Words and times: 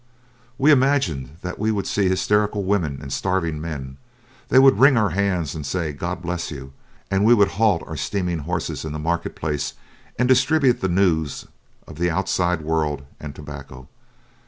We 0.57 0.71
imagined 0.71 1.37
that 1.43 1.59
we 1.59 1.71
would 1.71 1.85
see 1.85 2.09
hysterical 2.09 2.63
women 2.63 2.97
and 3.03 3.13
starving 3.13 3.61
men. 3.61 3.97
They 4.49 4.57
would 4.57 4.79
wring 4.79 4.97
our 4.97 5.11
hands, 5.11 5.53
and 5.53 5.63
say, 5.63 5.93
"God 5.93 6.23
bless 6.23 6.49
you," 6.49 6.73
and 7.11 7.23
we 7.23 7.35
would 7.35 7.49
halt 7.49 7.83
our 7.85 7.95
steaming 7.97 8.39
horses 8.39 8.83
in 8.83 8.93
the 8.93 8.97
market 8.97 9.35
place, 9.35 9.73
and 10.17 10.27
distribute 10.27 10.81
the 10.81 10.87
news 10.89 11.45
of 11.87 11.99
the 11.99 12.09
outside 12.09 12.61
world, 12.63 13.03
and 13.19 13.35
tobacco. 13.35 13.87